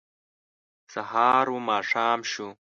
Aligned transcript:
سهار 0.93 1.45
و 1.53 1.57
ماښام 1.67 2.19
شو 2.31 2.47